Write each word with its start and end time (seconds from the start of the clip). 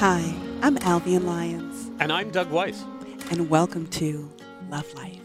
Hi, 0.00 0.34
I'm 0.62 0.78
Alvin 0.78 1.26
Lyons, 1.26 1.90
And 2.00 2.10
I'm 2.10 2.30
Doug 2.30 2.50
Weiss. 2.50 2.82
and 3.30 3.50
welcome 3.50 3.86
to 3.88 4.30
Love 4.70 4.90
Life. 4.94 5.20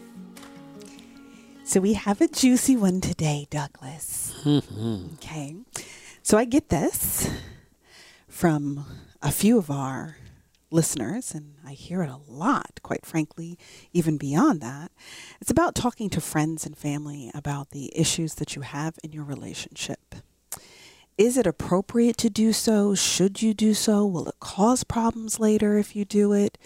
So, 1.64 1.80
we 1.80 1.94
have 1.94 2.20
a 2.20 2.28
juicy 2.28 2.76
one 2.76 3.00
today, 3.00 3.46
Douglas. 3.48 4.34
Mm-hmm. 4.44 5.14
Okay. 5.14 5.56
So, 6.22 6.36
I 6.36 6.44
get 6.44 6.68
this 6.68 7.30
from 8.28 8.84
a 9.22 9.32
few 9.32 9.56
of 9.56 9.70
our 9.70 10.18
listeners, 10.70 11.32
and 11.32 11.54
I 11.64 11.72
hear 11.72 12.02
it 12.02 12.10
a 12.10 12.20
lot, 12.28 12.80
quite 12.82 13.06
frankly, 13.06 13.58
even 13.94 14.18
beyond 14.18 14.60
that. 14.60 14.92
It's 15.40 15.50
about 15.50 15.74
talking 15.74 16.10
to 16.10 16.20
friends 16.20 16.66
and 16.66 16.76
family 16.76 17.30
about 17.34 17.70
the 17.70 17.90
issues 17.98 18.34
that 18.34 18.54
you 18.54 18.60
have 18.60 18.98
in 19.02 19.12
your 19.12 19.24
relationship. 19.24 20.16
Is 21.18 21.38
it 21.38 21.46
appropriate 21.46 22.18
to 22.18 22.30
do 22.30 22.52
so? 22.52 22.94
Should 22.94 23.40
you 23.40 23.54
do 23.54 23.72
so? 23.72 24.04
Will 24.04 24.28
it 24.28 24.38
cause 24.38 24.84
problems 24.84 25.40
later 25.40 25.78
if 25.78 25.96
you 25.96 26.04
do 26.04 26.32
it? 26.34 26.58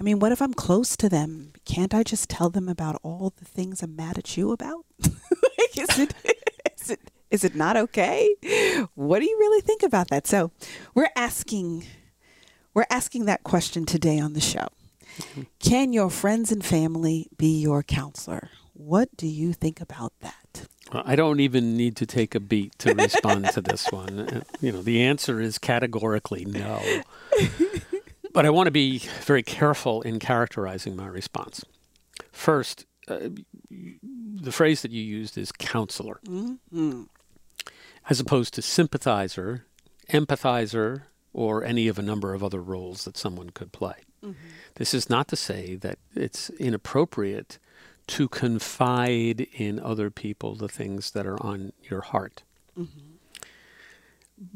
I 0.00 0.02
mean, 0.02 0.18
what 0.18 0.32
if 0.32 0.42
I'm 0.42 0.54
close 0.54 0.96
to 0.96 1.08
them? 1.08 1.52
Can't 1.64 1.94
I 1.94 2.02
just 2.02 2.28
tell 2.28 2.50
them 2.50 2.68
about 2.68 2.98
all 3.04 3.32
the 3.36 3.44
things 3.44 3.82
I'm 3.82 3.94
mad 3.94 4.18
at 4.18 4.36
you 4.36 4.50
about? 4.50 4.84
like, 5.00 5.78
is 5.78 5.98
it, 5.98 6.14
is 6.76 6.90
it 6.90 7.00
is 7.30 7.44
it 7.44 7.54
not 7.54 7.76
okay? 7.76 8.34
What 8.94 9.20
do 9.20 9.26
you 9.26 9.36
really 9.38 9.60
think 9.60 9.82
about 9.82 10.08
that? 10.08 10.26
So, 10.26 10.50
we're 10.94 11.10
asking 11.16 11.84
we're 12.74 12.86
asking 12.90 13.26
that 13.26 13.44
question 13.44 13.86
today 13.86 14.18
on 14.18 14.32
the 14.32 14.40
show. 14.40 14.66
Mm-hmm. 15.18 15.42
Can 15.60 15.92
your 15.92 16.10
friends 16.10 16.50
and 16.50 16.64
family 16.64 17.28
be 17.36 17.60
your 17.60 17.84
counselor? 17.84 18.50
What 18.72 19.16
do 19.16 19.28
you 19.28 19.52
think 19.52 19.80
about 19.80 20.12
that? 20.20 20.43
I 20.92 21.16
don't 21.16 21.40
even 21.40 21.76
need 21.76 21.96
to 21.96 22.06
take 22.06 22.34
a 22.34 22.40
beat 22.40 22.78
to 22.80 22.94
respond 22.94 23.46
to 23.54 23.60
this 23.60 23.90
one. 23.90 24.20
Uh, 24.20 24.40
You 24.60 24.72
know, 24.72 24.82
the 24.82 25.02
answer 25.02 25.40
is 25.40 25.58
categorically 25.58 26.44
no. 26.44 26.80
but 28.32 28.44
I 28.46 28.50
want 28.50 28.66
to 28.66 28.70
be 28.70 28.98
very 29.22 29.42
careful 29.42 30.02
in 30.02 30.18
characterizing 30.18 30.94
my 30.94 31.06
response. 31.06 31.64
First, 32.32 32.84
uh, 33.08 33.28
the 33.70 34.52
phrase 34.52 34.82
that 34.82 34.90
you 34.90 35.02
used 35.02 35.36
is 35.38 35.52
counselor, 35.52 36.20
as 38.10 38.20
opposed 38.20 38.54
to 38.54 38.62
sympathizer, 38.62 39.64
empathizer, 40.10 41.02
or 41.32 41.64
any 41.64 41.88
of 41.88 41.98
a 41.98 42.02
number 42.02 42.34
of 42.34 42.44
other 42.44 42.62
roles 42.62 43.04
that 43.04 43.16
someone 43.16 43.50
could 43.50 43.72
play. 43.72 43.94
This 44.76 44.94
is 44.94 45.10
not 45.10 45.28
to 45.28 45.36
say 45.36 45.74
that 45.76 45.98
it's 46.14 46.48
inappropriate 46.50 47.58
to 48.06 48.28
confide 48.28 49.46
in 49.52 49.80
other 49.80 50.10
people 50.10 50.54
the 50.54 50.68
things 50.68 51.12
that 51.12 51.26
are 51.26 51.42
on 51.42 51.72
your 51.82 52.02
heart. 52.02 52.42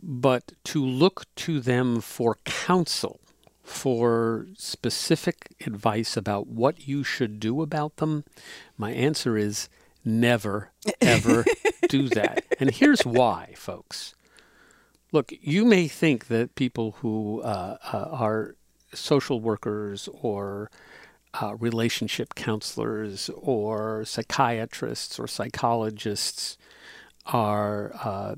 But 0.03 0.53
to 0.65 0.85
look 0.85 1.27
to 1.37 1.61
them 1.61 2.01
for 2.01 2.39
counsel, 2.45 3.21
for 3.63 4.47
specific 4.57 5.55
advice 5.67 6.17
about 6.17 6.47
what 6.47 6.89
you 6.89 7.05
should 7.05 7.39
do 7.39 7.63
about 7.63 7.97
them, 7.97 8.25
my 8.77 8.93
answer 8.93 9.37
is 9.37 9.69
never, 10.05 10.71
ever 11.01 11.45
do 11.89 12.09
that. 12.09 12.45
And 12.59 12.71
here's 12.71 13.05
why, 13.07 13.55
folks. 13.57 14.15
Look, 15.12 15.33
you 15.41 15.65
may 15.65 15.89
think 15.89 16.27
that 16.27 16.55
people 16.55 16.97
who 17.01 17.41
uh, 17.43 17.79
uh, 17.93 18.09
are 18.11 18.57
social 18.93 19.41
workers 19.41 20.09
or 20.12 20.71
uh, 21.41 21.55
relationship 21.56 22.34
counselors 22.34 23.31
or 23.36 24.05
psychiatrists 24.05 25.19
or 25.19 25.27
psychologists 25.27 26.56
are 27.27 27.92
uh, 28.03 28.34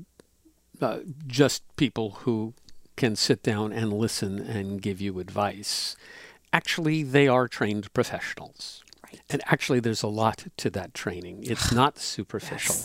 uh, 0.81 0.99
just 1.27 1.63
people 1.75 2.11
who 2.21 2.53
can 2.95 3.15
sit 3.15 3.41
down 3.41 3.71
and 3.71 3.93
listen 3.93 4.39
and 4.39 4.81
give 4.81 4.99
you 5.01 5.19
advice. 5.19 5.95
Actually, 6.53 7.03
they 7.03 7.27
are 7.27 7.47
trained 7.47 7.91
professionals. 7.93 8.83
Right. 9.03 9.21
And 9.29 9.41
actually, 9.45 9.79
there's 9.79 10.03
a 10.03 10.07
lot 10.07 10.45
to 10.57 10.69
that 10.71 10.93
training. 10.93 11.43
It's 11.43 11.71
not 11.81 11.97
superficial. 11.97 12.75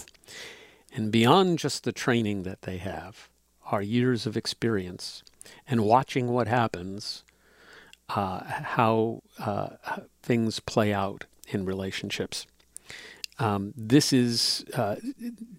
And 0.94 1.12
beyond 1.12 1.58
just 1.58 1.84
the 1.84 1.92
training 1.92 2.44
that 2.44 2.62
they 2.62 2.78
have 2.78 3.28
are 3.70 3.82
years 3.82 4.26
of 4.26 4.36
experience 4.36 5.22
and 5.68 5.84
watching 5.84 6.28
what 6.28 6.48
happens, 6.48 7.24
uh, 8.08 8.40
how 8.44 9.22
uh, 9.38 9.68
things 10.22 10.60
play 10.60 10.92
out 10.92 11.24
in 11.48 11.64
relationships. 11.64 12.46
Um, 13.38 13.74
this 13.76 14.12
is 14.12 14.64
uh, 14.74 14.96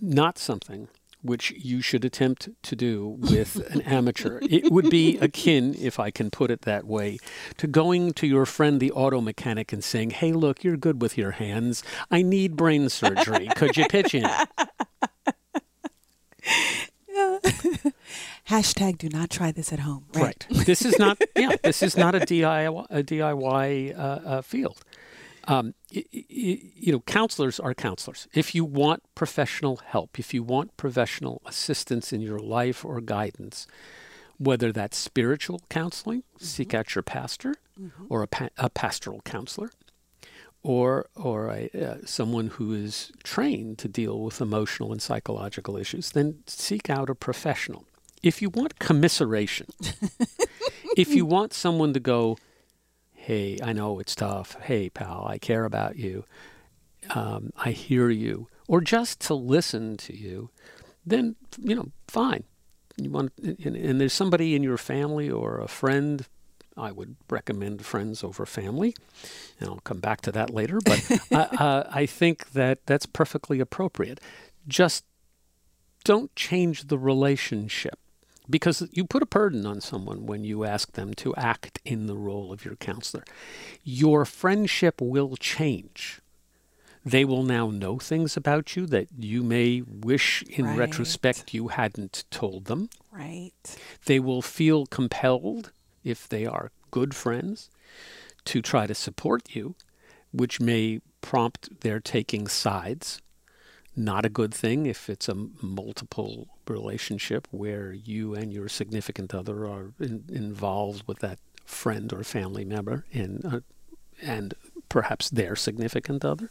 not 0.01 0.37
something 0.37 0.87
which 1.21 1.51
you 1.51 1.81
should 1.81 2.05
attempt 2.05 2.49
to 2.63 2.75
do 2.75 3.17
with 3.19 3.57
an 3.71 3.81
amateur. 3.81 4.39
It 4.49 4.71
would 4.71 4.89
be 4.89 5.17
akin, 5.19 5.75
if 5.79 5.99
I 5.99 6.11
can 6.11 6.31
put 6.31 6.51
it 6.51 6.61
that 6.61 6.85
way, 6.85 7.17
to 7.57 7.67
going 7.67 8.13
to 8.13 8.27
your 8.27 8.45
friend 8.45 8.79
the 8.79 8.91
auto 8.91 9.21
mechanic 9.21 9.73
and 9.73 9.83
saying, 9.83 10.11
Hey, 10.11 10.31
look, 10.31 10.63
you're 10.63 10.77
good 10.77 11.01
with 11.01 11.17
your 11.17 11.31
hands. 11.31 11.83
I 12.09 12.21
need 12.21 12.55
brain 12.55 12.89
surgery. 12.89 13.47
Could 13.55 13.77
you 13.77 13.87
pitch 13.87 14.15
in? 14.15 14.25
Hashtag 18.49 18.97
do 18.97 19.09
not 19.09 19.29
try 19.29 19.51
this 19.51 19.73
at 19.73 19.79
home. 19.79 20.05
Right. 20.13 20.45
this 20.49 20.83
is 20.83 20.97
not. 20.99 21.21
Yeah. 21.35 21.55
This 21.63 21.83
is 21.83 21.95
not 21.97 22.15
a 22.15 22.19
DIY 22.19 22.85
a 22.89 23.03
DIY 23.03 23.97
uh, 23.97 24.01
uh, 24.01 24.41
field. 24.41 24.81
Um, 25.49 25.75
y- 25.95 26.03
y- 26.13 26.23
y- 26.29 26.61
you 26.75 26.91
know, 26.91 26.99
counselors 27.01 27.59
are 27.59 27.73
counselors. 27.73 28.27
If 28.33 28.53
you 28.55 28.65
want 28.65 29.03
professional 29.15 29.77
help, 29.77 30.19
if 30.19 30.33
you 30.33 30.43
want 30.43 30.75
professional 30.77 31.41
assistance 31.45 32.11
in 32.11 32.21
your 32.21 32.39
life 32.39 32.83
or 32.83 32.99
guidance, 33.01 33.67
whether 34.37 34.71
that's 34.71 34.97
spiritual 34.97 35.61
counseling, 35.69 36.23
seek 36.39 36.73
out 36.73 36.95
your 36.95 37.03
pastor, 37.03 37.55
or 38.09 38.23
a, 38.23 38.27
pa- 38.27 38.49
a 38.57 38.69
pastoral 38.69 39.21
counselor, 39.23 39.69
or 40.67 41.07
or 41.15 41.49
a, 41.49 41.69
uh, 41.73 41.95
someone 42.05 42.47
who 42.47 42.73
is 42.73 43.09
trained 43.23 43.77
to 43.77 43.87
deal 43.87 44.19
with 44.19 44.41
emotional 44.41 44.91
and 44.91 45.01
psychological 45.01 45.77
issues, 45.77 46.11
then 46.11 46.43
seek 46.45 46.89
out 46.89 47.09
a 47.09 47.15
professional. 47.15 47.85
If 48.21 48.41
you 48.41 48.49
want 48.49 48.77
commiseration, 48.77 49.67
if 50.97 51.15
you 51.15 51.25
want 51.25 51.53
someone 51.53 51.93
to 51.93 52.01
go, 52.01 52.37
hey, 53.13 53.57
I 53.63 53.71
know 53.71 53.99
it's 53.99 54.13
tough. 54.13 54.57
Hey, 54.61 54.89
pal, 54.89 55.25
I 55.25 55.37
care 55.37 55.63
about 55.63 55.95
you. 55.95 56.25
Um, 57.11 57.51
I 57.55 57.71
hear 57.71 58.09
you. 58.09 58.49
Or 58.67 58.81
just 58.81 59.21
to 59.21 59.35
listen 59.35 59.95
to 59.97 60.13
you, 60.13 60.49
then, 61.05 61.37
you 61.57 61.75
know, 61.75 61.91
fine. 62.09 62.43
You 62.97 63.09
want, 63.11 63.31
and, 63.41 63.77
and 63.77 64.01
there's 64.01 64.11
somebody 64.11 64.53
in 64.53 64.63
your 64.63 64.77
family 64.77 65.29
or 65.29 65.61
a 65.61 65.69
friend. 65.69 66.27
I 66.77 66.91
would 66.91 67.15
recommend 67.29 67.85
friends 67.85 68.23
over 68.23 68.45
family, 68.45 68.95
and 69.59 69.69
I'll 69.69 69.79
come 69.79 69.99
back 69.99 70.21
to 70.21 70.31
that 70.33 70.49
later. 70.51 70.79
But 70.83 71.21
I, 71.31 71.35
uh, 71.63 71.89
I 71.91 72.05
think 72.05 72.51
that 72.51 72.85
that's 72.85 73.05
perfectly 73.05 73.59
appropriate. 73.59 74.19
Just 74.67 75.03
don't 76.03 76.33
change 76.35 76.87
the 76.87 76.97
relationship 76.97 77.99
because 78.49 78.87
you 78.91 79.03
put 79.05 79.21
a 79.23 79.25
burden 79.25 79.65
on 79.65 79.81
someone 79.81 80.25
when 80.25 80.43
you 80.43 80.63
ask 80.63 80.93
them 80.93 81.13
to 81.15 81.35
act 81.35 81.79
in 81.83 82.07
the 82.07 82.15
role 82.15 82.53
of 82.53 82.63
your 82.63 82.75
counselor. 82.77 83.23
Your 83.83 84.23
friendship 84.23 85.01
will 85.01 85.35
change. 85.35 86.21
They 87.03 87.23
will 87.23 87.43
now 87.43 87.69
know 87.69 87.99
things 87.99 88.35
about 88.35 88.75
you 88.75 88.85
that 88.87 89.07
you 89.17 89.41
may 89.43 89.81
wish 89.81 90.43
in 90.43 90.65
Right. 90.65 90.77
retrospect 90.77 91.53
you 91.53 91.69
hadn't 91.69 92.25
told 92.31 92.65
them. 92.65 92.89
Right. 93.11 93.51
They 94.05 94.19
will 94.19 94.41
feel 94.41 94.85
compelled, 94.85 95.71
if 96.03 96.27
they 96.27 96.45
are 96.45 96.71
good 96.91 97.15
friends, 97.15 97.69
to 98.45 98.61
try 98.61 98.87
to 98.87 98.95
support 98.95 99.55
you, 99.55 99.75
which 100.31 100.59
may 100.59 101.01
prompt 101.21 101.81
their 101.81 101.99
taking 101.99 102.47
sides. 102.47 103.21
Not 103.95 104.25
a 104.25 104.29
good 104.29 104.53
thing 104.53 104.85
if 104.85 105.09
it's 105.09 105.27
a 105.27 105.35
multiple 105.61 106.47
relationship 106.67 107.47
where 107.51 107.91
you 107.91 108.35
and 108.35 108.53
your 108.53 108.69
significant 108.69 109.33
other 109.33 109.65
are 109.65 109.91
in, 109.99 110.23
involved 110.29 111.03
with 111.07 111.19
that 111.19 111.39
friend 111.65 112.13
or 112.13 112.23
family 112.23 112.63
member 112.63 113.05
and, 113.11 113.45
uh, 113.45 113.59
and 114.21 114.53
perhaps 114.87 115.29
their 115.29 115.55
significant 115.55 116.23
other. 116.23 116.49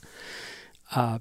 Uh, 0.95 1.21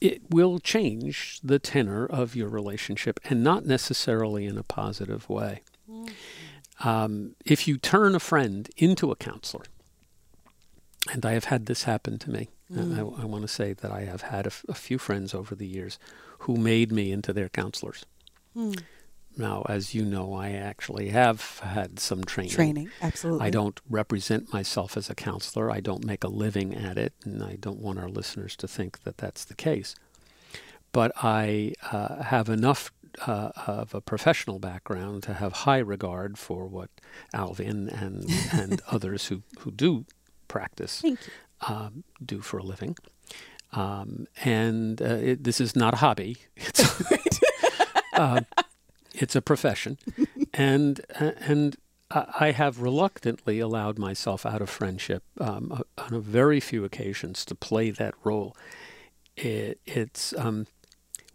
it 0.00 0.22
will 0.30 0.58
change 0.58 1.40
the 1.42 1.58
tenor 1.58 2.06
of 2.06 2.36
your 2.36 2.48
relationship 2.48 3.20
and 3.24 3.42
not 3.42 3.66
necessarily 3.66 4.46
in 4.46 4.56
a 4.56 4.62
positive 4.62 5.28
way. 5.28 5.62
Um, 6.84 7.34
if 7.44 7.66
you 7.66 7.76
turn 7.76 8.14
a 8.14 8.20
friend 8.20 8.68
into 8.76 9.10
a 9.10 9.16
counselor, 9.16 9.64
and 11.12 11.24
I 11.24 11.32
have 11.32 11.44
had 11.44 11.66
this 11.66 11.84
happen 11.84 12.18
to 12.20 12.30
me, 12.30 12.48
and 12.68 12.94
I, 12.94 13.00
I 13.00 13.24
want 13.24 13.42
to 13.42 13.48
say 13.48 13.72
that 13.72 13.90
I 13.90 14.02
have 14.02 14.22
had 14.22 14.46
a, 14.46 14.48
f- 14.48 14.64
a 14.68 14.74
few 14.74 14.98
friends 14.98 15.34
over 15.34 15.54
the 15.54 15.66
years 15.66 15.98
who 16.40 16.56
made 16.56 16.92
me 16.92 17.10
into 17.10 17.32
their 17.32 17.48
counselors. 17.48 18.04
Now, 19.36 19.64
as 19.68 19.94
you 19.94 20.04
know, 20.04 20.34
I 20.34 20.50
actually 20.50 21.08
have 21.10 21.60
had 21.60 22.00
some 22.00 22.24
training. 22.24 22.52
Training. 22.52 22.90
Absolutely. 23.00 23.46
I 23.46 23.50
don't 23.50 23.80
represent 23.88 24.52
myself 24.52 24.96
as 24.96 25.08
a 25.08 25.14
counselor. 25.14 25.70
I 25.70 25.80
don't 25.80 26.04
make 26.04 26.24
a 26.24 26.28
living 26.28 26.74
at 26.74 26.98
it, 26.98 27.12
and 27.24 27.42
I 27.42 27.56
don't 27.56 27.78
want 27.78 28.00
our 28.00 28.08
listeners 28.08 28.56
to 28.56 28.68
think 28.68 29.04
that 29.04 29.18
that's 29.18 29.44
the 29.44 29.54
case. 29.54 29.94
But 30.90 31.12
I 31.22 31.74
uh, 31.92 32.22
have 32.24 32.48
enough 32.48 32.90
uh, 33.26 33.50
of 33.66 33.94
a 33.94 34.00
professional 34.00 34.58
background 34.58 35.22
to 35.24 35.34
have 35.34 35.52
high 35.52 35.78
regard 35.78 36.38
for 36.38 36.66
what 36.66 36.90
Alvin 37.32 37.88
and 37.88 38.24
and 38.52 38.80
others 38.90 39.26
who 39.26 39.42
who 39.60 39.70
do 39.70 40.04
practice 40.48 41.04
um, 41.66 42.04
do 42.24 42.40
for 42.40 42.58
a 42.58 42.62
living. 42.62 42.96
Um, 43.72 44.26
and 44.44 45.00
uh, 45.02 45.04
it, 45.04 45.44
this 45.44 45.60
is 45.60 45.76
not 45.76 45.94
a 45.94 45.98
hobby. 45.98 46.38
It's, 46.56 47.40
uh, 48.14 48.40
it's 49.14 49.36
a 49.36 49.42
profession, 49.42 49.98
and 50.52 51.00
uh, 51.20 51.32
and 51.40 51.76
I 52.10 52.52
have 52.52 52.80
reluctantly 52.80 53.60
allowed 53.60 53.98
myself 53.98 54.46
out 54.46 54.62
of 54.62 54.70
friendship 54.70 55.22
um, 55.38 55.82
on 55.98 56.14
a 56.14 56.20
very 56.20 56.58
few 56.58 56.84
occasions 56.84 57.44
to 57.44 57.54
play 57.54 57.90
that 57.90 58.14
role. 58.24 58.56
It, 59.36 59.80
it's 59.86 60.34
um, 60.36 60.66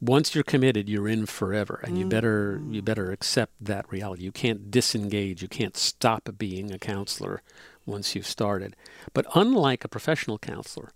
once 0.03 0.35
you're 0.35 0.43
committed, 0.43 0.89
you're 0.89 1.07
in 1.07 1.25
forever, 1.25 1.79
and 1.83 1.97
you 1.97 2.05
better 2.05 2.61
you 2.69 2.81
mm. 2.81 2.85
better 2.85 3.11
accept 3.11 3.53
that 3.61 3.89
reality. 3.91 4.23
You 4.23 4.31
can't 4.31 4.69
disengage. 4.69 5.41
You 5.41 5.47
can't 5.47 5.77
stop 5.77 6.29
being 6.37 6.71
a 6.71 6.79
counselor 6.79 7.41
once 7.85 8.15
you've 8.15 8.27
started. 8.27 8.75
But 9.13 9.25
unlike 9.33 9.85
a 9.85 9.87
professional 9.87 10.37
counselor, 10.37 10.91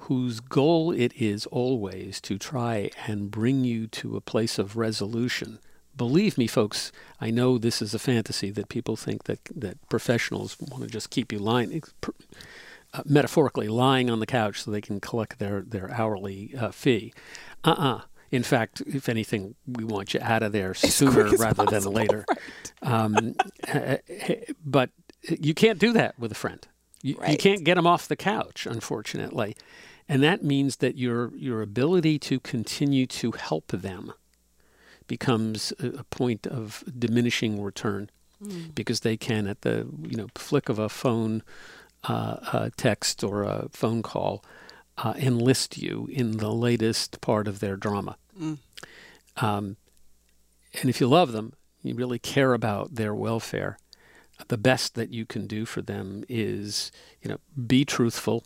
whose 0.00 0.40
goal 0.40 0.90
it 0.92 1.12
is 1.16 1.46
always 1.46 2.20
to 2.22 2.38
try 2.38 2.90
and 3.06 3.30
bring 3.30 3.64
you 3.64 3.86
to 3.86 4.16
a 4.16 4.20
place 4.20 4.58
of 4.58 4.76
resolution. 4.76 5.58
Believe 5.96 6.38
me, 6.38 6.46
folks, 6.46 6.92
I 7.20 7.30
know 7.30 7.58
this 7.58 7.82
is 7.82 7.92
a 7.92 7.98
fantasy 7.98 8.50
that 8.50 8.68
people 8.68 8.96
think 8.96 9.24
that, 9.24 9.40
that 9.54 9.76
professionals 9.88 10.56
want 10.58 10.84
to 10.84 10.88
just 10.88 11.10
keep 11.10 11.32
you 11.32 11.38
lying, 11.38 11.82
uh, 12.94 13.02
metaphorically 13.04 13.68
lying 13.68 14.08
on 14.08 14.20
the 14.20 14.26
couch 14.26 14.62
so 14.62 14.70
they 14.70 14.80
can 14.80 15.00
collect 15.00 15.38
their, 15.38 15.60
their 15.60 15.90
hourly 15.90 16.54
uh, 16.58 16.70
fee. 16.70 17.12
Uh 17.62 17.70
uh-uh. 17.70 17.96
uh 17.96 18.00
In 18.30 18.42
fact, 18.42 18.82
if 18.86 19.08
anything, 19.08 19.56
we 19.66 19.84
want 19.84 20.14
you 20.14 20.20
out 20.22 20.42
of 20.42 20.52
there 20.52 20.70
as 20.70 20.78
sooner 20.78 21.24
rather 21.36 21.66
possible, 21.66 21.66
than 21.66 21.92
later. 21.92 22.24
Right. 22.82 22.92
Um, 22.92 23.34
but 24.64 24.90
you 25.28 25.54
can't 25.54 25.78
do 25.78 25.92
that 25.94 26.18
with 26.18 26.32
a 26.32 26.36
friend. 26.36 26.66
You, 27.02 27.16
right. 27.16 27.30
you 27.30 27.36
can't 27.36 27.64
get 27.64 27.74
them 27.74 27.86
off 27.86 28.08
the 28.08 28.16
couch, 28.16 28.66
unfortunately. 28.66 29.56
And 30.08 30.22
that 30.22 30.44
means 30.44 30.76
that 30.76 30.96
your, 30.96 31.34
your 31.36 31.62
ability 31.62 32.18
to 32.20 32.40
continue 32.40 33.06
to 33.06 33.32
help 33.32 33.68
them 33.68 34.12
becomes 35.06 35.72
a, 35.80 36.04
point 36.04 36.46
of 36.46 36.84
diminishing 36.96 37.60
return 37.60 38.10
mm. 38.42 38.72
because 38.74 39.00
they 39.00 39.16
can, 39.16 39.48
at 39.48 39.62
the 39.62 39.88
you 40.02 40.16
know 40.16 40.28
flick 40.36 40.68
of 40.68 40.78
a 40.78 40.88
phone 40.88 41.42
uh, 42.04 42.36
a 42.52 42.70
text 42.76 43.24
or 43.24 43.42
a 43.42 43.68
phone 43.72 44.02
call, 44.02 44.44
uh, 45.02 45.14
enlist 45.16 45.78
you 45.78 46.08
in 46.10 46.38
the 46.38 46.52
latest 46.52 47.20
part 47.20 47.48
of 47.48 47.60
their 47.60 47.76
drama. 47.76 48.16
Mm. 48.38 48.58
Um, 49.36 49.76
and 50.80 50.90
if 50.90 51.00
you 51.00 51.06
love 51.06 51.32
them, 51.32 51.54
you 51.82 51.94
really 51.94 52.18
care 52.18 52.52
about 52.52 52.94
their 52.94 53.14
welfare. 53.14 53.78
The 54.48 54.58
best 54.58 54.94
that 54.94 55.12
you 55.12 55.26
can 55.26 55.46
do 55.46 55.64
for 55.64 55.82
them 55.82 56.24
is, 56.28 56.92
you 57.22 57.30
know, 57.30 57.38
be 57.66 57.84
truthful, 57.84 58.44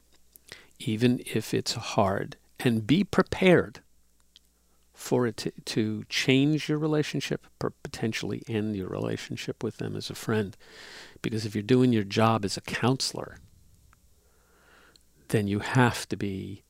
even 0.78 1.20
if 1.26 1.52
it's 1.52 1.74
hard, 1.74 2.36
and 2.60 2.86
be 2.86 3.04
prepared 3.04 3.80
for 4.92 5.26
it 5.26 5.36
to, 5.36 5.52
to 5.64 6.04
change 6.08 6.68
your 6.68 6.78
relationship, 6.78 7.46
potentially 7.58 8.42
end 8.48 8.76
your 8.76 8.88
relationship 8.88 9.62
with 9.62 9.78
them 9.78 9.96
as 9.96 10.08
a 10.08 10.14
friend. 10.14 10.56
Because 11.20 11.44
if 11.44 11.54
you're 11.54 11.62
doing 11.62 11.92
your 11.92 12.04
job 12.04 12.44
as 12.44 12.56
a 12.56 12.60
counselor, 12.60 13.38
then 15.28 15.46
you 15.46 15.60
have 15.60 16.08
to 16.08 16.16
be 16.16 16.62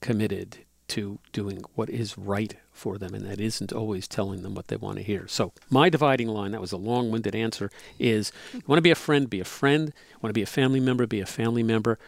committed 0.00 0.58
to 0.90 1.20
doing 1.32 1.62
what 1.74 1.88
is 1.88 2.18
right 2.18 2.56
for 2.72 2.98
them, 2.98 3.14
and 3.14 3.24
that 3.24 3.40
isn't 3.40 3.72
always 3.72 4.08
telling 4.08 4.42
them 4.42 4.54
what 4.54 4.66
they 4.66 4.76
want 4.76 4.96
to 4.96 5.04
hear. 5.04 5.28
So, 5.28 5.52
my 5.70 5.88
dividing 5.88 6.28
line, 6.28 6.50
that 6.50 6.60
was 6.60 6.72
a 6.72 6.76
long 6.76 7.10
winded 7.10 7.34
answer, 7.34 7.70
is 7.98 8.32
you 8.52 8.62
want 8.66 8.78
to 8.78 8.82
be 8.82 8.90
a 8.90 8.96
friend, 8.96 9.30
be 9.30 9.40
a 9.40 9.44
friend. 9.44 9.92
Want 10.20 10.30
to 10.30 10.38
be 10.38 10.42
a 10.42 10.46
family 10.46 10.80
member, 10.80 11.06
be 11.06 11.20
a 11.20 11.26
family 11.26 11.62
member. 11.62 11.98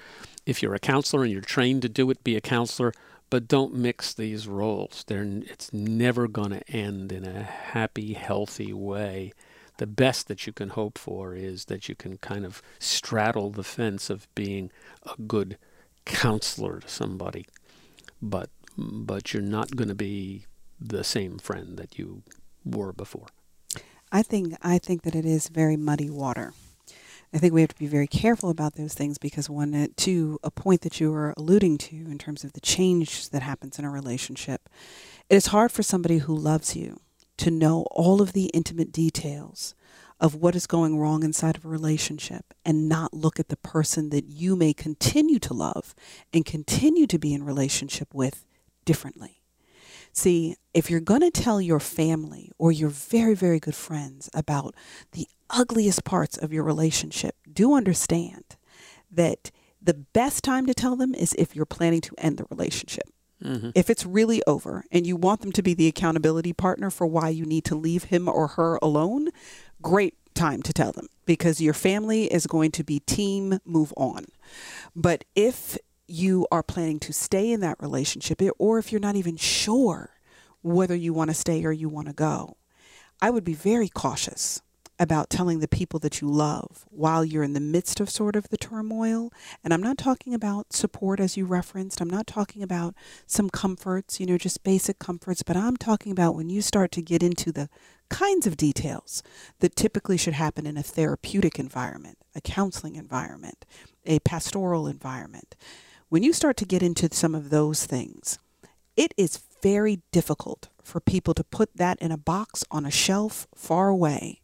If 0.45 0.63
you're 0.63 0.75
a 0.75 0.81
counselor 0.81 1.23
and 1.23 1.33
you're 1.33 1.41
trained 1.41 1.83
to 1.83 1.89
do 1.89 2.11
it, 2.11 2.25
be 2.25 2.37
a 2.37 2.41
counselor. 2.41 2.93
But 3.31 3.49
don't 3.49 3.75
mix 3.75 4.13
these 4.13 4.49
roles. 4.49 5.05
They're, 5.07 5.23
it's 5.23 5.73
never 5.73 6.27
going 6.27 6.51
to 6.51 6.69
end 6.69 7.13
in 7.13 7.25
a 7.25 7.43
happy, 7.43 8.15
healthy 8.15 8.73
way. 8.73 9.33
The 9.79 9.87
best 9.87 10.29
that 10.29 10.47
you 10.47 10.53
can 10.53 10.71
hope 10.71 10.99
for 10.99 11.35
is 11.35 11.67
that 11.67 11.89
you 11.89 11.95
can 11.95 12.19
kind 12.19 12.45
of 12.45 12.63
straddle 12.79 13.51
the 13.51 13.65
fence 13.65 14.11
of 14.11 14.27
being 14.35 14.71
a 15.05 15.21
good 15.23 15.57
counselor 16.05 16.81
to 16.81 16.89
somebody, 16.89 17.47
but 18.21 18.51
but 18.77 19.33
you're 19.33 19.43
not 19.43 19.77
going 19.77 19.89
to 19.89 19.95
be 19.95 20.47
the 20.81 21.05
same 21.05 21.39
friend 21.39 21.77
that 21.77 21.99
you 21.99 22.23
were 22.65 22.93
before. 22.93 23.27
I 24.11 24.23
think 24.23 24.55
I 24.63 24.79
think 24.79 25.03
that 25.03 25.15
it 25.15 25.25
is 25.25 25.49
very 25.49 25.77
muddy 25.77 26.11
water. 26.11 26.53
I 27.35 27.39
think 27.39 27.55
we 27.55 27.63
have 27.63 27.71
to 27.71 27.79
be 27.79 27.87
very 27.87 28.07
careful 28.07 28.51
about 28.51 28.75
those 28.75 28.93
things 28.93 29.17
because 29.17 29.49
one, 29.49 29.75
uh, 29.75 29.87
to 29.99 30.39
a 30.45 30.51
point 30.51 30.83
that 30.83 31.01
you 31.01 31.11
were 31.11 31.33
alluding 31.39 31.79
to 31.79 31.97
in 31.97 32.19
terms 32.19 32.45
of 32.45 32.53
the 32.53 32.61
change 32.61 33.31
that 33.31 33.41
happens 33.41 33.79
in 33.79 33.87
a 33.87 33.91
relationship, 33.91 34.69
it 35.31 35.37
is 35.37 35.47
hard 35.47 35.73
for 35.73 35.83
somebody 35.83 36.19
who 36.19 36.37
loves 36.37 36.77
you 36.77 37.01
to 37.39 37.51
know 37.51 37.87
all 37.91 38.21
of 38.21 38.35
the 38.35 38.47
intimate 38.47 38.93
details 38.93 39.75
of 40.23 40.37
what 40.37 40.55
is 40.55 40.69
going 40.69 40.97
wrong 40.97 41.25
inside 41.25 41.57
of 41.57 41.65
a 41.65 41.69
relationship 41.69 42.55
and 42.65 42.89
not 42.89 43.13
look 43.13 43.41
at 43.41 43.49
the 43.49 43.57
person 43.57 44.11
that 44.11 44.27
you 44.27 44.55
may 44.55 44.73
continue 44.73 45.41
to 45.41 45.53
love 45.53 45.97
and 46.33 46.47
continue 46.47 47.09
to 47.09 47.19
be 47.19 47.35
in 47.35 47.43
relationship 47.43 48.15
with 48.15 48.47
differently. 48.85 49.43
See, 50.13 50.55
if 50.73 50.89
you're 50.89 51.01
going 51.01 51.23
to 51.23 51.31
tell 51.31 51.61
your 51.61 51.81
family 51.81 52.53
or 52.57 52.71
your 52.71 52.91
very, 52.91 53.35
very 53.35 53.59
good 53.59 53.75
friends 53.75 54.31
about 54.33 54.77
the 55.11 55.27
ugliest 55.51 56.05
parts 56.05 56.37
of 56.39 56.53
your 56.53 56.63
relationship, 56.63 57.35
do 57.53 57.75
understand 57.75 58.57
that 59.11 59.51
the 59.83 59.95
best 59.95 60.45
time 60.45 60.67
to 60.67 60.75
tell 60.75 60.95
them 60.95 61.15
is 61.15 61.35
if 61.37 61.57
you're 61.57 61.67
planning 61.67 62.01
to 62.03 62.15
end 62.19 62.37
the 62.37 62.47
relationship. 62.49 63.09
Mm-hmm. 63.43 63.71
If 63.75 63.91
it's 63.91 64.07
really 64.07 64.43
over 64.47 64.85
and 64.93 65.07
you 65.07 65.17
want 65.17 65.41
them 65.41 65.53
to 65.53 65.63
be 65.63 65.75
the 65.75 65.89
accountability 65.89 66.53
partner 66.53 66.91
for 66.91 67.07
why 67.07 67.31
you 67.31 67.45
need 67.45 67.65
to 67.65 67.75
leave 67.75 68.05
him 68.05 68.29
or 68.29 68.49
her 68.49 68.79
alone, 68.81 69.31
great 69.83 70.15
time 70.35 70.63
to 70.63 70.73
tell 70.73 70.93
them 70.93 71.09
because 71.27 71.61
your 71.61 71.75
family 71.75 72.25
is 72.33 72.47
going 72.47 72.71
to 72.73 72.85
be 72.85 73.01
team 73.01 73.59
move 73.65 73.93
on. 73.97 74.27
But 74.97 75.25
if 75.35 75.77
you 76.07 76.47
are 76.51 76.63
planning 76.63 77.01
to 77.01 77.13
stay 77.13 77.51
in 77.51 77.61
that 77.61 77.81
relationship 77.81 78.41
or 78.59 78.79
if 78.79 78.93
you're 78.93 79.01
not 79.01 79.17
even 79.17 79.37
sure 79.37 80.11
whether 80.63 80.95
you 80.95 81.13
want 81.13 81.31
to 81.31 81.35
stay 81.35 81.65
or 81.65 81.73
you 81.73 81.89
want 81.89 82.09
to 82.09 82.15
go, 82.15 82.57
I 83.21 83.31
would 83.31 83.45
be 83.45 83.55
very 83.55 83.89
cautious 83.89 84.63
about 85.03 85.29
telling 85.29 85.59
the 85.59 85.69
people 85.69 85.99
that 85.99 86.21
you 86.21 86.29
love 86.31 86.87
while 86.91 87.25
you're 87.25 87.43
in 87.43 87.55
the 87.55 87.61
midst 87.61 87.99
of 87.99 88.09
sort 88.09 88.37
of 88.37 88.49
the 88.49 88.57
turmoil. 88.57 89.33
And 89.65 89.75
I'm 89.75 89.83
not 89.83 89.99
talking 89.99 90.33
about 90.33 90.73
support 90.73 91.19
as 91.19 91.37
you 91.37 91.45
referenced. 91.45 92.01
I'm 92.01 92.09
not 92.09 92.29
talking 92.29 92.63
about 92.63 92.95
some 93.27 93.51
comforts, 93.51 94.21
you 94.21 94.27
know, 94.27 94.39
just 94.39 94.63
basic 94.63 95.01
comforts, 95.01 95.43
but 95.43 95.57
I'm 95.57 95.77
talking 95.77 96.13
about 96.13 96.37
when 96.37 96.51
you 96.51 96.63
start 96.63 96.93
to 96.93 97.03
get 97.03 97.23
into 97.23 97.51
the 97.51 97.69
kinds 98.11 98.47
of 98.47 98.57
details 98.57 99.25
that 99.59 99.75
typically 99.75 100.17
should 100.17 100.35
happen 100.35 100.67
in 100.67 100.77
a 100.77 100.83
therapeutic 100.83 101.59
environment, 101.59 102.19
a 102.37 102.41
counseling 102.41 102.95
environment, 102.95 103.65
a 104.07 104.21
pastoral 104.21 104.87
environment. 104.87 105.57
When 106.11 106.23
you 106.23 106.33
start 106.33 106.57
to 106.59 106.65
get 106.65 106.83
into 106.83 107.09
some 107.13 107.35
of 107.35 107.51
those 107.51 107.87
things, 107.87 108.39
it 108.97 109.15
is 109.17 109.41
very 109.63 110.03
difficult 110.13 110.69
for 110.85 111.01
people 111.01 111.35
to 111.35 111.43
put 111.43 111.77
that 111.77 111.99
in 112.01 112.13
a 112.13 112.19
box 112.19 112.65
on 112.71 112.85
a 112.85 112.91
shelf 112.91 113.49
far 113.55 113.89
away 113.89 114.42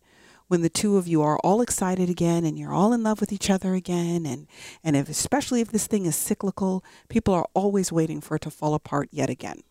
when 0.48 0.62
the 0.62 0.68
two 0.68 0.96
of 0.96 1.06
you 1.06 1.22
are 1.22 1.38
all 1.40 1.60
excited 1.60 2.10
again 2.10 2.44
and 2.44 2.58
you're 2.58 2.72
all 2.72 2.92
in 2.92 3.02
love 3.02 3.20
with 3.20 3.32
each 3.32 3.48
other 3.48 3.74
again 3.74 4.26
and 4.26 4.46
and 4.82 4.96
if 4.96 5.08
especially 5.08 5.60
if 5.60 5.70
this 5.70 5.86
thing 5.86 6.06
is 6.06 6.16
cyclical 6.16 6.84
people 7.08 7.32
are 7.32 7.48
always 7.54 7.92
waiting 7.92 8.20
for 8.20 8.36
it 8.36 8.42
to 8.42 8.50
fall 8.50 8.74
apart 8.74 9.08
yet 9.12 9.30
again. 9.30 9.62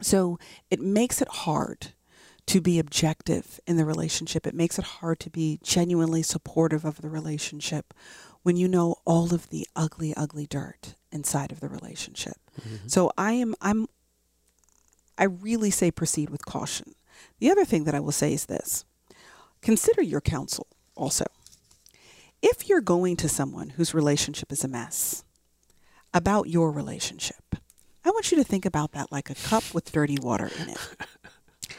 So 0.00 0.38
it 0.70 0.80
makes 0.80 1.22
it 1.22 1.28
hard 1.28 1.92
to 2.46 2.60
be 2.60 2.78
objective 2.78 3.58
in 3.66 3.76
the 3.76 3.84
relationship. 3.84 4.46
It 4.46 4.54
makes 4.54 4.78
it 4.78 4.84
hard 4.84 5.18
to 5.20 5.30
be 5.30 5.58
genuinely 5.62 6.22
supportive 6.22 6.84
of 6.84 7.00
the 7.00 7.08
relationship 7.08 7.94
when 8.42 8.56
you 8.56 8.68
know 8.68 8.96
all 9.04 9.34
of 9.34 9.48
the 9.50 9.66
ugly 9.74 10.14
ugly 10.16 10.46
dirt 10.46 10.94
inside 11.10 11.50
of 11.50 11.60
the 11.60 11.68
relationship. 11.68 12.36
Mm-hmm. 12.60 12.88
so 12.88 13.12
i 13.18 13.32
am 13.32 13.54
i'm 13.60 13.86
i 15.18 15.24
really 15.24 15.70
say 15.70 15.90
proceed 15.90 16.30
with 16.30 16.44
caution. 16.46 16.94
The 17.38 17.50
other 17.50 17.64
thing 17.64 17.84
that 17.84 17.94
i 17.94 18.00
will 18.00 18.12
say 18.12 18.32
is 18.32 18.46
this 18.46 18.84
Consider 19.66 20.00
your 20.00 20.20
counsel 20.20 20.68
also. 20.94 21.24
If 22.40 22.68
you're 22.68 22.80
going 22.80 23.16
to 23.16 23.28
someone 23.28 23.70
whose 23.70 23.94
relationship 23.94 24.52
is 24.52 24.62
a 24.62 24.68
mess 24.68 25.24
about 26.14 26.48
your 26.48 26.70
relationship, 26.70 27.56
I 28.04 28.10
want 28.10 28.30
you 28.30 28.36
to 28.36 28.44
think 28.44 28.64
about 28.64 28.92
that 28.92 29.10
like 29.10 29.28
a 29.28 29.34
cup 29.34 29.64
with 29.74 29.90
dirty 29.90 30.18
water 30.22 30.48
in 30.60 30.68
it. 30.68 30.78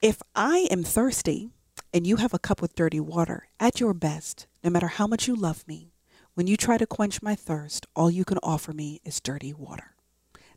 If 0.00 0.22
I 0.36 0.68
am 0.70 0.84
thirsty 0.84 1.48
and 1.92 2.06
you 2.06 2.14
have 2.16 2.32
a 2.32 2.38
cup 2.38 2.62
with 2.62 2.76
dirty 2.76 3.00
water, 3.00 3.48
at 3.58 3.80
your 3.80 3.92
best, 3.92 4.46
no 4.62 4.70
matter 4.70 4.86
how 4.86 5.08
much 5.08 5.26
you 5.26 5.34
love 5.34 5.66
me, 5.66 5.90
when 6.34 6.46
you 6.46 6.56
try 6.56 6.78
to 6.78 6.86
quench 6.86 7.22
my 7.22 7.34
thirst, 7.34 7.86
all 7.96 8.08
you 8.08 8.24
can 8.24 8.38
offer 8.40 8.72
me 8.72 9.00
is 9.04 9.20
dirty 9.20 9.52
water. 9.52 9.96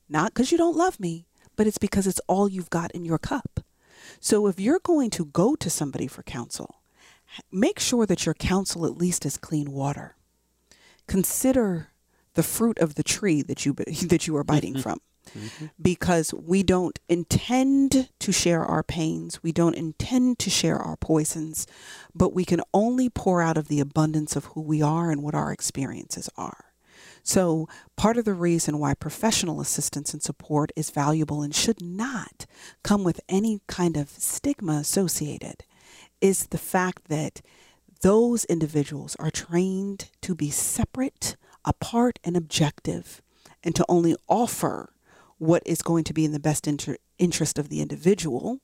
Not 0.07 0.35
because 0.35 0.51
you 0.51 0.57
don't 0.59 0.77
love 0.77 0.99
me, 0.99 1.25
but 1.55 1.65
it's 1.65 1.79
because 1.79 2.05
it's 2.05 2.21
all 2.27 2.47
you've 2.47 2.69
got 2.69 2.91
in 2.91 3.05
your 3.05 3.17
cup. 3.17 3.61
So 4.19 4.47
if 4.47 4.59
you're 4.59 4.79
going 4.79 5.09
to 5.11 5.25
go 5.25 5.55
to 5.55 5.69
somebody 5.69 6.07
for 6.07 6.23
counsel, 6.23 6.81
make 7.51 7.79
sure 7.79 8.05
that 8.05 8.25
your 8.25 8.35
counsel 8.35 8.85
at 8.85 8.97
least 8.97 9.25
is 9.25 9.37
clean 9.37 9.71
water. 9.71 10.15
Consider 11.07 11.89
the 12.35 12.43
fruit 12.43 12.77
of 12.79 12.95
the 12.95 13.03
tree 13.03 13.41
that 13.41 13.65
you 13.65 13.73
that 14.07 14.27
you 14.27 14.35
are 14.37 14.43
biting 14.43 14.73
mm-hmm. 14.73 14.81
from. 14.81 15.01
Mm-hmm. 15.37 15.65
Because 15.79 16.33
we 16.33 16.63
don't 16.63 16.97
intend 17.07 18.09
to 18.19 18.31
share 18.31 18.65
our 18.65 18.81
pains, 18.81 19.43
we 19.43 19.51
don't 19.51 19.75
intend 19.75 20.39
to 20.39 20.49
share 20.49 20.77
our 20.77 20.97
poisons, 20.97 21.67
but 22.15 22.33
we 22.33 22.45
can 22.45 22.61
only 22.73 23.09
pour 23.09 23.39
out 23.39 23.57
of 23.57 23.67
the 23.67 23.79
abundance 23.79 24.35
of 24.35 24.45
who 24.45 24.61
we 24.61 24.81
are 24.81 25.11
and 25.11 25.21
what 25.21 25.35
our 25.35 25.51
experiences 25.51 26.29
are. 26.35 26.68
So, 27.29 27.69
part 27.95 28.17
of 28.17 28.25
the 28.25 28.33
reason 28.33 28.79
why 28.79 28.95
professional 28.95 29.61
assistance 29.61 30.15
and 30.15 30.23
support 30.23 30.71
is 30.75 30.89
valuable 30.89 31.43
and 31.43 31.53
should 31.53 31.79
not 31.79 32.47
come 32.83 33.03
with 33.03 33.21
any 33.29 33.61
kind 33.67 33.97
of 33.97 34.09
stigma 34.09 34.77
associated 34.77 35.63
is 36.21 36.47
the 36.47 36.57
fact 36.57 37.07
that 37.09 37.41
those 38.01 38.45
individuals 38.45 39.15
are 39.19 39.29
trained 39.29 40.09
to 40.23 40.33
be 40.33 40.49
separate, 40.49 41.35
apart, 41.63 42.17
and 42.23 42.35
objective, 42.35 43.21
and 43.63 43.75
to 43.75 43.85
only 43.87 44.15
offer 44.27 44.91
what 45.37 45.61
is 45.67 45.83
going 45.83 46.05
to 46.05 46.15
be 46.15 46.25
in 46.25 46.31
the 46.31 46.39
best 46.39 46.67
inter- 46.67 46.97
interest 47.19 47.59
of 47.59 47.69
the 47.69 47.79
individual 47.79 48.57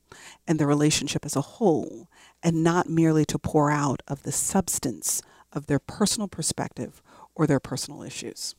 and 0.48 0.58
the 0.58 0.66
relationship 0.66 1.24
as 1.24 1.36
a 1.36 1.42
whole, 1.62 2.10
and 2.42 2.64
not 2.64 2.90
merely 2.90 3.26
to 3.26 3.38
pour 3.38 3.70
out 3.70 4.02
of 4.08 4.24
the 4.24 4.32
substance 4.32 5.22
of 5.54 5.68
their 5.68 5.78
personal 5.80 6.28
perspective 6.28 7.04
or 7.36 7.46
their 7.46 7.60
personal 7.60 8.02
issues. 8.02 8.56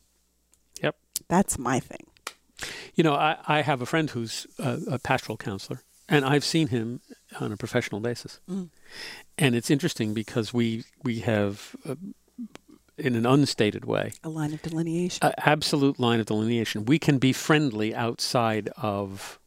Yep. 0.82 0.96
That's 1.28 1.58
my 1.58 1.80
thing. 1.80 2.06
You 2.94 3.04
know, 3.04 3.14
I, 3.14 3.36
I 3.46 3.62
have 3.62 3.82
a 3.82 3.86
friend 3.86 4.08
who's 4.10 4.46
a, 4.58 4.78
a 4.92 4.98
pastoral 4.98 5.36
counselor, 5.36 5.82
and 6.08 6.24
I've 6.24 6.44
seen 6.44 6.68
him 6.68 7.00
on 7.40 7.52
a 7.52 7.56
professional 7.56 8.00
basis. 8.00 8.40
Mm. 8.48 8.70
And 9.36 9.54
it's 9.54 9.70
interesting 9.70 10.14
because 10.14 10.54
we 10.54 10.84
we 11.02 11.20
have, 11.20 11.76
uh, 11.86 11.96
in 12.96 13.14
an 13.14 13.26
unstated 13.26 13.84
way, 13.84 14.12
a 14.24 14.30
line 14.30 14.54
of 14.54 14.62
delineation, 14.62 15.26
an 15.26 15.34
absolute 15.38 15.98
line 15.98 16.20
of 16.20 16.26
delineation. 16.26 16.86
We 16.86 16.98
can 16.98 17.18
be 17.18 17.32
friendly 17.32 17.94
outside 17.94 18.70
of 18.76 19.38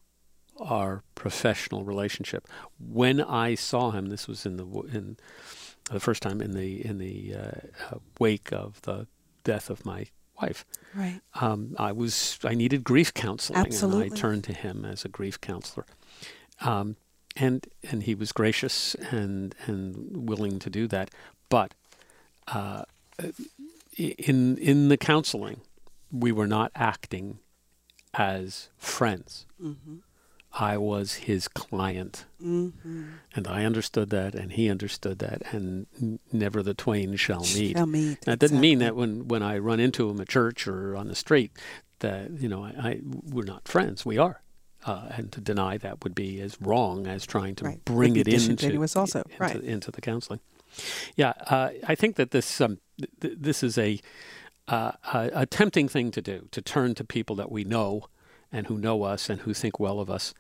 our 0.60 1.04
professional 1.16 1.84
relationship. 1.84 2.48
When 2.78 3.22
I 3.22 3.56
saw 3.56 3.92
him, 3.92 4.08
this 4.08 4.28
was 4.28 4.46
in 4.46 4.58
the 4.58 4.66
in 4.94 5.18
the 5.92 6.00
first 6.00 6.22
time 6.22 6.42
in 6.42 6.52
the 6.52 6.86
in 6.86 7.00
the 7.00 7.34
uh, 7.36 7.96
uh, 7.96 8.00
wake 8.20 8.52
of 8.52 8.82
the 8.84 9.08
death 9.44 9.70
of 9.70 9.86
my 9.86 10.08
wife. 10.42 10.66
Right. 10.96 11.22
Um, 11.40 11.76
I 11.78 11.92
was 11.92 12.40
I 12.44 12.56
needed 12.56 12.84
grief 12.84 13.14
counseling, 13.14 13.60
Absolutely. 13.60 14.08
and 14.08 14.14
I 14.14 14.16
turned 14.16 14.44
to 14.46 14.54
him 14.54 14.86
as 14.86 15.06
a 15.06 15.10
grief 15.10 15.40
counselor. 15.42 15.86
Um, 16.62 16.96
and 17.36 17.66
and 17.90 18.04
he 18.04 18.16
was 18.16 18.32
gracious 18.32 18.96
and 18.96 19.56
and 19.66 20.30
willing 20.30 20.60
to 20.60 20.70
do 20.70 20.88
that. 20.88 21.10
But 21.50 21.74
uh, 22.48 22.84
in 23.98 24.58
in 24.58 24.90
the 24.90 24.98
counseling, 24.98 25.62
we 26.12 26.32
were 26.32 26.48
not 26.48 26.72
acting 26.76 27.40
as 28.14 28.70
friends. 28.78 29.46
Mm-hmm. 29.62 29.98
I 30.52 30.78
was 30.78 31.14
his 31.14 31.48
client, 31.48 32.26
mm-hmm. 32.44 33.04
and 33.36 33.48
I 33.48 33.66
understood 33.66 34.10
that, 34.10 34.34
and 34.34 34.52
he 34.52 34.70
understood 34.70 35.20
that, 35.20 35.44
and 35.54 36.20
never 36.32 36.64
the 36.64 36.74
twain 36.74 37.16
shall 37.18 37.42
meet. 37.42 37.78
Shall 37.78 37.86
meet. 37.86 38.22
That 38.22 38.34
exactly. 38.34 38.36
doesn't 38.36 38.60
mean 38.60 38.80
that 38.80 38.96
when 38.96 39.28
when 39.28 39.44
I 39.44 39.60
run 39.60 39.80
into 39.80 40.10
him 40.10 40.20
at 40.20 40.28
church 40.28 40.68
or 40.68 40.96
on 40.96 41.08
the 41.08 41.16
street, 41.16 41.52
that 42.00 42.32
you 42.32 42.50
know 42.50 42.64
I, 42.64 42.70
I 42.70 43.00
we're 43.04 43.46
not 43.46 43.68
friends. 43.68 44.06
We 44.06 44.18
are. 44.18 44.42
Uh, 44.86 45.10
and 45.18 45.32
to 45.34 45.42
deny 45.42 45.78
that 45.78 46.06
would 46.06 46.16
be 46.16 46.40
as 46.40 46.60
wrong 46.62 47.06
as 47.06 47.26
trying 47.26 47.54
to 47.54 47.66
right. 47.66 47.84
bring 47.84 48.16
it 48.16 48.30
into, 48.30 48.78
also. 48.96 49.20
into, 49.20 49.38
right. 49.38 49.58
into 49.58 49.92
the 49.92 50.00
counseling. 50.00 50.40
Yeah, 51.18 51.34
uh, 51.48 51.72
I 51.86 51.96
think 51.96 52.16
that 52.16 52.32
this 52.32 52.62
um, 52.62 52.80
th- 53.20 53.36
this 53.38 53.62
is 53.62 53.78
a, 53.78 54.00
uh, 54.70 54.94
a, 55.14 55.32
a 55.34 55.46
tempting 55.46 55.90
thing 55.90 56.12
to 56.12 56.22
do 56.22 56.48
to 56.52 56.62
turn 56.62 56.96
to 56.96 57.04
people 57.04 57.36
that 57.36 57.52
we 57.52 57.66
know 57.66 58.06
and 58.52 58.68
who 58.68 58.78
know 58.78 59.04
us 59.04 59.30
and 59.30 59.42
who 59.42 59.54
think 59.54 59.80
well 59.80 60.00
of 60.00 60.10
us, 60.10 60.34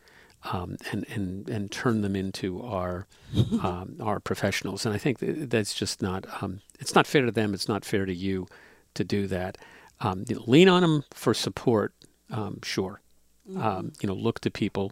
um, 0.51 0.77
and 0.91 1.05
and 1.09 1.49
and 1.49 1.71
turn 1.71 2.01
them 2.01 2.15
into 2.15 2.61
our 2.61 3.07
um, 3.63 3.95
our 4.01 4.19
professionals. 4.19 4.85
And 4.85 4.95
I 4.95 4.97
think 4.97 5.17
that's 5.19 5.73
just 5.73 6.01
not 6.01 6.25
um, 6.41 6.61
it's 6.79 6.95
not 6.95 7.07
fair 7.07 7.25
to 7.25 7.31
them. 7.31 7.53
It's 7.53 7.67
not 7.67 7.85
fair 7.85 8.05
to 8.05 8.13
you 8.13 8.47
to 8.95 9.03
do 9.03 9.27
that. 9.27 9.57
Um, 10.01 10.23
you 10.29 10.35
know, 10.35 10.43
lean 10.47 10.69
on 10.69 10.81
them 10.81 11.03
for 11.13 11.33
support, 11.33 11.93
um, 12.31 12.59
sure, 12.63 13.01
Mm-hmm. 13.49 13.61
Um, 13.61 13.91
you 13.99 14.07
know, 14.07 14.13
look 14.13 14.39
to 14.41 14.51
people 14.51 14.91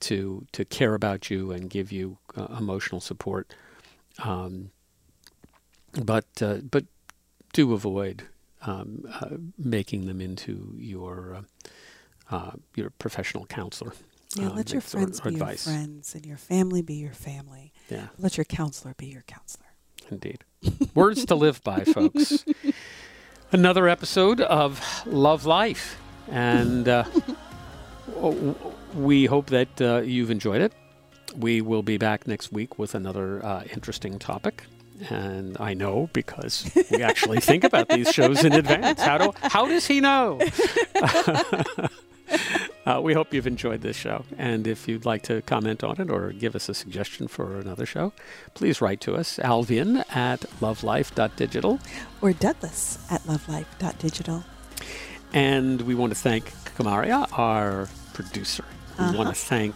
to 0.00 0.46
to 0.52 0.64
care 0.64 0.94
about 0.94 1.30
you 1.30 1.52
and 1.52 1.70
give 1.70 1.92
you 1.92 2.18
uh, 2.36 2.46
emotional 2.58 3.00
support. 3.00 3.54
Um, 4.22 4.70
but 6.02 6.26
uh, 6.40 6.58
but 6.70 6.84
do 7.52 7.72
avoid 7.72 8.24
um, 8.62 9.04
uh, 9.08 9.36
making 9.56 10.06
them 10.06 10.20
into 10.20 10.74
your 10.76 11.44
uh, 12.30 12.52
your 12.74 12.90
professional 12.90 13.46
counselor. 13.46 13.92
Yeah, 14.36 14.48
let 14.48 14.72
your 14.72 14.80
friends 14.80 15.20
or, 15.20 15.28
or 15.28 15.30
be 15.30 15.36
advice. 15.36 15.66
your 15.66 15.74
friends 15.74 16.14
and 16.14 16.26
your 16.26 16.36
family 16.36 16.82
be 16.82 16.94
your 16.94 17.12
family. 17.12 17.72
Yeah. 17.88 18.08
Let 18.18 18.36
your 18.36 18.44
counselor 18.44 18.94
be 18.96 19.06
your 19.06 19.22
counselor. 19.22 19.66
Indeed. 20.10 20.44
Words 20.94 21.24
to 21.26 21.34
live 21.34 21.62
by, 21.62 21.84
folks. 21.84 22.44
Another 23.52 23.88
episode 23.88 24.40
of 24.40 24.80
Love 25.06 25.46
Life. 25.46 26.00
And 26.30 26.88
uh, 26.88 27.04
we 28.94 29.26
hope 29.26 29.46
that 29.46 29.80
uh, 29.80 30.02
you've 30.04 30.30
enjoyed 30.30 30.62
it. 30.62 30.72
We 31.36 31.60
will 31.60 31.82
be 31.82 31.96
back 31.98 32.26
next 32.26 32.52
week 32.52 32.78
with 32.78 32.94
another 32.94 33.44
uh, 33.44 33.64
interesting 33.72 34.18
topic. 34.18 34.64
And 35.10 35.56
I 35.58 35.74
know 35.74 36.08
because 36.12 36.70
we 36.90 37.02
actually 37.02 37.40
think 37.40 37.64
about 37.64 37.88
these 37.88 38.10
shows 38.12 38.44
in 38.44 38.52
advance. 38.52 39.00
How 39.00 39.18
do 39.18 39.32
how 39.42 39.66
does 39.66 39.86
he 39.86 40.00
know? 40.00 40.40
uh, 42.86 43.00
we 43.02 43.14
hope 43.14 43.32
you've 43.32 43.46
enjoyed 43.46 43.80
this 43.80 43.96
show. 43.96 44.24
And 44.36 44.66
if 44.66 44.86
you'd 44.86 45.04
like 45.04 45.22
to 45.22 45.42
comment 45.42 45.82
on 45.82 46.00
it 46.00 46.10
or 46.10 46.32
give 46.32 46.54
us 46.54 46.68
a 46.68 46.74
suggestion 46.74 47.28
for 47.28 47.58
another 47.58 47.86
show, 47.86 48.12
please 48.54 48.80
write 48.80 49.00
to 49.02 49.14
us, 49.14 49.38
Alvin 49.38 49.98
at 50.10 50.40
lovelife.digital. 50.60 51.80
Or 52.20 52.32
Douglas 52.32 52.98
at 53.10 53.22
lovelife.digital. 53.26 54.44
And 55.32 55.80
we 55.82 55.94
want 55.94 56.12
to 56.12 56.18
thank 56.18 56.52
Kamaria, 56.76 57.26
our 57.38 57.88
producer. 58.12 58.64
We 58.98 59.04
uh-huh. 59.04 59.18
want 59.18 59.28
to 59.30 59.34
thank 59.34 59.74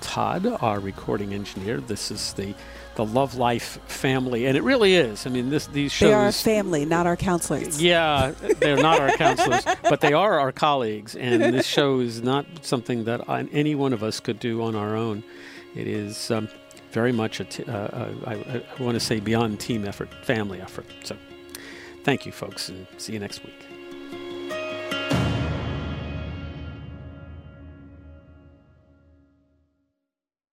Todd, 0.00 0.46
our 0.60 0.80
recording 0.80 1.34
engineer. 1.34 1.80
This 1.80 2.10
is 2.10 2.32
the 2.32 2.54
the 2.98 3.04
Love 3.04 3.36
Life 3.36 3.78
family, 3.86 4.46
and 4.46 4.56
it 4.56 4.64
really 4.64 4.96
is. 4.96 5.24
I 5.24 5.30
mean, 5.30 5.50
this 5.50 5.68
these 5.68 5.92
shows. 5.92 6.08
They 6.08 6.14
are 6.14 6.32
family, 6.32 6.84
not 6.84 7.06
our 7.06 7.16
counselors. 7.16 7.80
Yeah, 7.80 8.32
they're 8.58 8.76
not 8.76 8.98
our 9.00 9.10
counselors, 9.16 9.64
but 9.84 10.00
they 10.00 10.12
are 10.12 10.40
our 10.40 10.50
colleagues, 10.50 11.14
and 11.14 11.40
this 11.54 11.64
show 11.64 12.00
is 12.00 12.22
not 12.22 12.44
something 12.62 13.04
that 13.04 13.20
any 13.52 13.76
one 13.76 13.92
of 13.92 14.02
us 14.02 14.18
could 14.18 14.40
do 14.40 14.62
on 14.62 14.74
our 14.74 14.96
own. 14.96 15.22
It 15.76 15.86
is 15.86 16.32
um, 16.32 16.48
very 16.90 17.12
much 17.12 17.38
a, 17.38 17.44
t- 17.44 17.64
uh, 17.66 17.72
uh, 17.72 18.14
I, 18.26 18.34
I 18.78 18.82
want 18.82 18.96
to 18.96 19.00
say 19.00 19.20
beyond 19.20 19.60
team 19.60 19.84
effort, 19.86 20.12
family 20.24 20.60
effort. 20.60 20.86
So, 21.04 21.16
thank 22.02 22.26
you, 22.26 22.32
folks, 22.32 22.68
and 22.68 22.84
see 22.96 23.12
you 23.12 23.20
next 23.20 23.44
week. 23.44 23.67